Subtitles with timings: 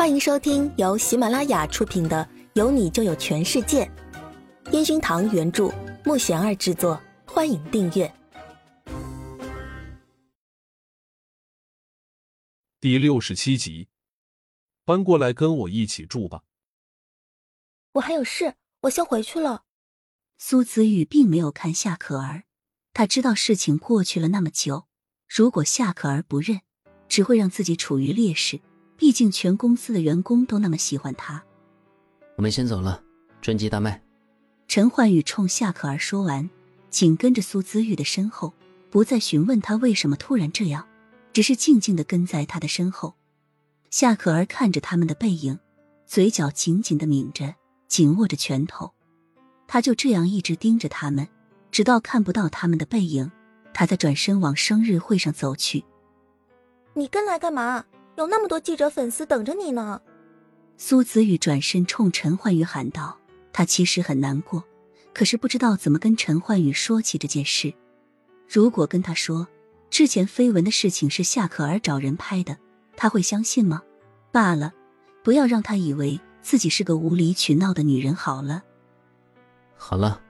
[0.00, 3.84] 欢迎收听由喜马拉雅出品的《有你就有全世界》，
[4.72, 5.70] 烟熏堂原著，
[6.06, 6.98] 木贤儿制作。
[7.26, 8.10] 欢迎订阅
[12.80, 13.88] 第六十七集。
[14.86, 16.44] 搬过来跟我一起住吧。
[17.92, 18.54] 我还有事，
[18.84, 19.64] 我先回去了。
[20.38, 22.44] 苏子玉并没有看夏可儿，
[22.94, 24.86] 他知道事情过去了那么久，
[25.28, 26.62] 如果夏可儿不认，
[27.06, 28.62] 只会让自己处于劣势。
[29.00, 31.42] 毕竟全公司的员工都那么喜欢他。
[32.36, 33.02] 我们先走了，
[33.40, 34.02] 专辑大卖。
[34.68, 36.50] 陈焕宇冲夏可儿说完，
[36.90, 38.52] 紧跟着苏姿玉的身后，
[38.90, 40.86] 不再询问他为什么突然这样，
[41.32, 43.14] 只是静静的跟在他的身后。
[43.88, 45.58] 夏可儿看着他们的背影，
[46.04, 47.54] 嘴角紧紧的抿着，
[47.88, 48.92] 紧握着拳头。
[49.66, 51.26] 他就这样一直盯着他们，
[51.70, 53.32] 直到看不到他们的背影，
[53.72, 55.86] 他才转身往生日会上走去。
[56.92, 57.86] 你跟来干嘛？
[58.16, 60.00] 有那么多记者粉丝等着你呢。
[60.76, 63.18] 苏子宇转身冲陈焕宇喊道
[63.52, 64.64] ：“他其实很难过，
[65.12, 67.74] 可是不知道怎么跟陈焕宇说起这件事。
[68.48, 69.46] 如果跟他说
[69.90, 72.56] 之前绯闻的事情是夏可儿找人拍的，
[72.96, 73.82] 他会相信吗？
[74.32, 74.72] 罢了，
[75.22, 78.14] 不要让他以为自己是个无理取闹的女人。
[78.14, 78.62] 好了，
[79.76, 80.20] 好了，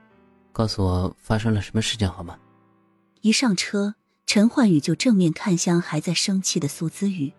[0.53, 2.39] 告诉我发生了什么事情好吗？”
[3.23, 3.95] 一上车，
[4.27, 7.33] 陈焕宇就正面看向还在生气的苏子宇。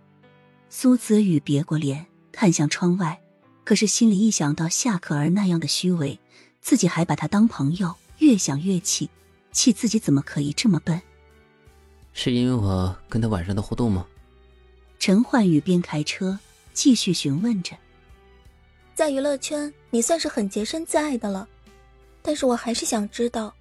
[0.73, 3.21] 苏子宇别过脸，看向窗外，
[3.65, 6.17] 可是心里一想到夏可儿那样的虚伪，
[6.61, 9.09] 自己还把她当朋友，越想越气，
[9.51, 10.99] 气自己怎么可以这么笨。
[12.13, 14.07] 是因为我跟他晚上的互动吗？
[14.97, 16.39] 陈焕宇边开车
[16.71, 17.75] 继续询问着。
[18.95, 21.45] 在娱乐圈，你算是很洁身自爱的了，
[22.21, 23.53] 但是我还是想知道，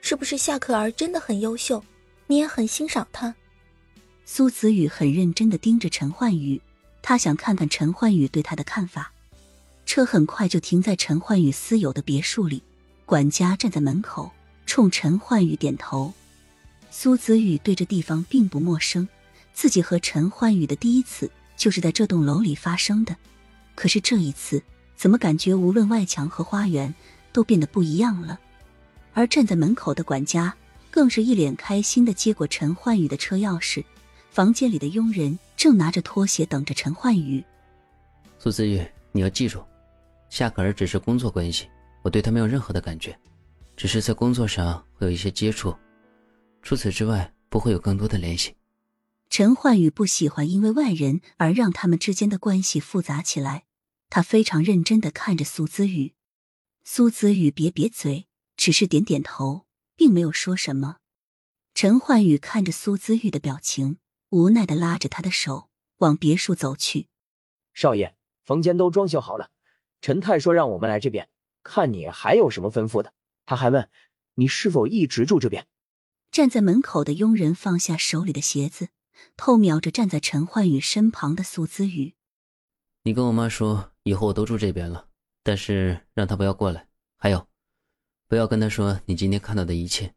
[0.00, 1.80] 是不是夏可儿真的很优秀，
[2.26, 3.32] 你也很欣赏她？
[4.30, 6.60] 苏子宇很认真的盯着陈焕宇，
[7.00, 9.10] 他想看看陈焕宇对他的看法。
[9.86, 12.62] 车很快就停在陈焕宇私有的别墅里，
[13.06, 14.30] 管家站在门口，
[14.66, 16.12] 冲陈焕宇点头。
[16.90, 19.08] 苏子宇对这地方并不陌生，
[19.54, 23.16] 自己和陈焕宇的第一次就是在这栋楼里发生的。
[23.74, 24.62] 可是这一次，
[24.94, 26.94] 怎么感觉无论外墙和花园
[27.32, 28.38] 都变得不一样了？
[29.14, 30.54] 而站在门口的管家
[30.90, 33.82] 更是一脸开心的接过陈焕宇的车钥匙。
[34.30, 37.44] 房间里的佣人正拿着拖鞋等着陈焕宇。
[38.38, 38.80] 苏子玉，
[39.10, 39.64] 你要记住，
[40.30, 41.68] 夏可儿只是工作关系，
[42.02, 43.18] 我对她没有任何的感觉，
[43.76, 45.76] 只是在工作上会有一些接触，
[46.62, 48.54] 除此之外不会有更多的联系。
[49.30, 53.64] 陈焕宇不喜欢因为外人而让他们之间的关系复杂起来，
[54.08, 56.14] 他非常认真的看着苏子宇。
[56.84, 59.66] 苏子宇瘪瘪嘴，只是点点头，
[59.96, 60.96] 并没有说什么。
[61.74, 63.98] 陈焕宇看着苏子玉的表情。
[64.30, 67.08] 无奈的拉着他的手往别墅走去。
[67.72, 69.50] 少爷，房间都装修好了。
[70.00, 71.28] 陈太说让我们来这边，
[71.62, 73.12] 看你还有什么吩咐的。
[73.46, 73.88] 他还问
[74.34, 75.66] 你是否一直住这边。
[76.30, 78.90] 站在门口的佣人放下手里的鞋子，
[79.36, 82.14] 偷瞄着站在陈焕宇身旁的苏姿雨。
[83.02, 85.08] 你跟我妈说，以后我都住这边了，
[85.42, 86.88] 但是让她不要过来。
[87.16, 87.48] 还有，
[88.28, 90.14] 不要跟她说你今天看到的一切。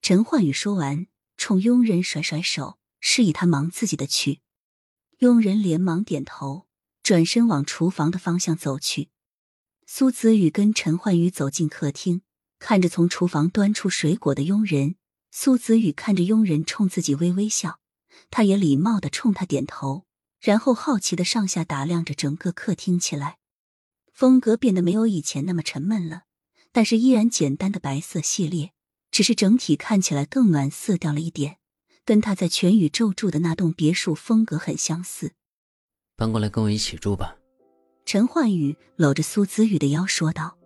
[0.00, 2.78] 陈焕宇说完，冲佣人甩甩手。
[3.04, 4.40] 示意他忙自己的去，
[5.18, 6.68] 佣人连忙点头，
[7.02, 9.10] 转身往厨房的方向走去。
[9.86, 12.22] 苏子宇跟陈焕宇走进客厅，
[12.60, 14.94] 看着从厨房端出水果的佣人，
[15.32, 17.80] 苏子宇看着佣人冲自己微微笑，
[18.30, 20.06] 他也礼貌的冲他点头，
[20.40, 23.38] 然后好奇的上下打量着整个客厅起来。
[24.12, 26.22] 风格变得没有以前那么沉闷了，
[26.70, 28.72] 但是依然简单的白色系列，
[29.10, 31.58] 只是整体看起来更暖色调了一点。
[32.04, 35.32] 跟他在全宇宙住的那栋别墅风格很相似，
[36.16, 37.36] 搬过来跟我一起住吧。
[38.04, 40.58] 陈焕宇搂着苏子宇的腰说道。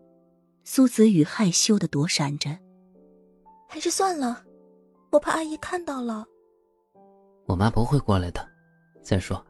[0.69, 2.59] 苏子宇害羞的躲闪着，
[3.69, 4.45] 还是算了，
[5.13, 6.27] 我怕阿姨看到了。
[7.47, 8.45] 我妈不会过来的。
[9.01, 9.47] 再说，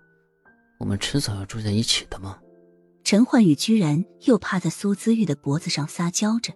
[0.79, 2.39] 我们迟早要住在一起的嘛。
[3.03, 6.53] 陈焕宇居然又趴在苏子玉的脖子上撒娇着，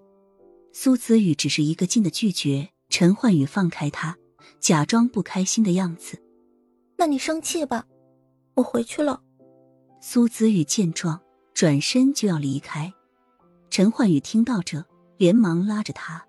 [0.74, 4.18] 苏子玉只是一个劲的拒绝陈焕宇放开他。
[4.58, 6.20] 假装不开心的样子，
[6.96, 7.86] 那你生气吧，
[8.54, 9.20] 我回去了。
[10.00, 11.20] 苏子玉见状，
[11.52, 12.92] 转身就要离开。
[13.68, 14.84] 陈焕宇听到这，
[15.16, 16.24] 连忙拉着他：“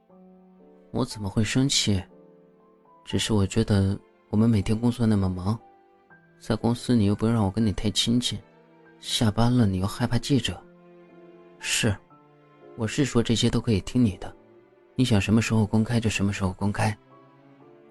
[0.92, 2.04] 我怎么会生气？
[3.04, 3.98] 只是我觉得
[4.30, 5.60] 我们每天工作那么忙，
[6.40, 8.38] 在公司你又不让我跟你太亲近，
[9.00, 10.62] 下班了你又害怕记者。
[11.60, 11.96] 是，
[12.78, 14.36] 我是说这些都可以听你的，
[14.96, 16.96] 你想什么时候公开就什么时候公开。”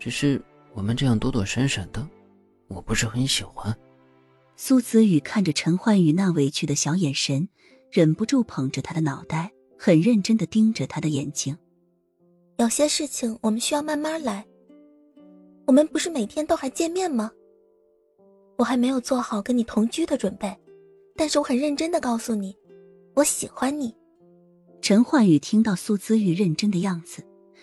[0.00, 0.42] 只是
[0.72, 2.04] 我们这样躲躲闪闪的，
[2.68, 3.76] 我不是很喜欢。
[4.56, 7.48] 苏子宇看着陈焕宇那委屈的小眼神，
[7.90, 11.56] 忍不住捧着他的脑袋，很认真的盯着他的眼睛。
[12.56, 14.46] 有些事情我们需要慢慢来。
[15.66, 17.30] 我们不是每天都还见面吗？
[18.56, 20.54] 我还没有做好跟你同居的准备，
[21.14, 22.56] 但是我很认真的告诉你，
[23.14, 23.94] 我喜欢你。
[24.82, 27.22] 陈焕宇听到苏子玉认真的样子，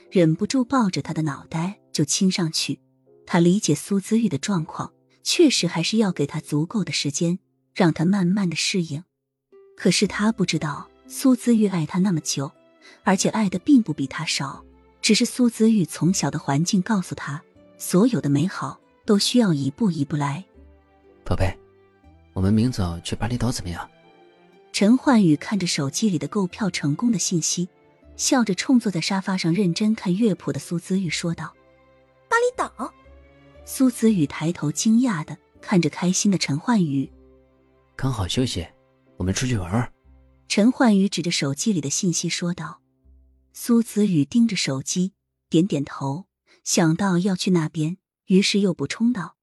[0.10, 2.80] 忍不住抱着他的脑袋就亲上去。
[3.26, 7.40] 他理解苏姿玉的状况，确实还是要给他足够的时间，
[7.74, 9.04] 让他慢慢的适应。
[9.76, 12.52] 可是他不知道，苏姿玉爱他那么久，
[13.04, 14.64] 而且爱的并不比他少。
[15.02, 17.42] 只是苏姿玉从小的环境告诉他，
[17.80, 20.46] 所有的美好都需要一步一步来。
[21.26, 21.52] 宝贝，
[22.34, 23.90] 我们明早去巴厘岛怎么样？
[24.72, 27.68] 陈焕宇看着手机里的购票成功的信息，
[28.16, 31.56] 笑着冲坐在沙发上认真看乐谱的苏姿玉说道
[32.38, 32.94] ：“巴厘岛。”
[33.66, 37.12] 苏子宇抬头惊讶的看着开心的陈焕宇，
[37.96, 38.68] 刚好休息，
[39.18, 39.92] 我们出去玩。
[40.48, 42.82] 陈焕宇指着手机里的信息说道。
[43.54, 45.14] 苏子宇盯着手机，
[45.50, 46.28] 点点头，
[46.64, 47.98] 想到要去那边，
[48.28, 49.36] 于是又补充道：“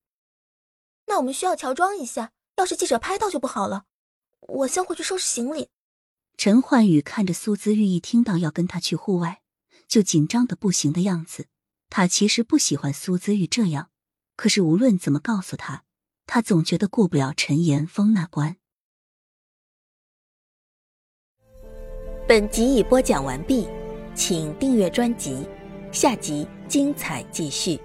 [1.09, 3.87] 那我们需要乔装一下，要是记者拍到就不好了。
[4.41, 5.69] 我先回去收拾行李。”
[6.39, 9.43] 陈焕宇看着苏子玉，一听到要跟他去户外，
[9.89, 11.49] 就紧张的不行的样子。
[11.97, 13.89] 他其实不喜欢苏子玉这样，
[14.35, 15.85] 可是无论怎么告诉他，
[16.27, 18.57] 他总觉得过不了陈岩峰那关。
[22.27, 23.69] 本集已播讲完毕。
[24.13, 25.49] 请订阅专辑，
[25.93, 27.81] 下集精彩继续。